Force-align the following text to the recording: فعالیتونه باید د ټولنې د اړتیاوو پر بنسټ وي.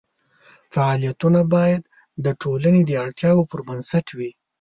فعالیتونه 0.73 1.39
باید 1.55 1.81
د 2.25 2.27
ټولنې 2.41 2.81
د 2.85 2.91
اړتیاوو 3.03 3.49
پر 3.51 3.59
بنسټ 3.67 4.05
وي. 4.17 4.31